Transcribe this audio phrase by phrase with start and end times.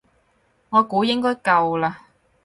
[0.69, 2.07] 我估應該夠啦